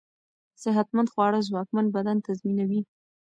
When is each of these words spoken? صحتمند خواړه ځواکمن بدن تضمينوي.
صحتمند 0.63 1.11
خواړه 1.13 1.39
ځواکمن 1.49 1.85
بدن 1.95 2.17
تضمينوي. 2.27 2.81